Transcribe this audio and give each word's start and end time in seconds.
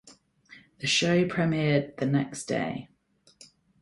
The 0.79 0.87
show 0.87 1.25
premiered 1.27 1.97
the 1.97 2.07
next 2.07 2.45
day. 2.45 2.89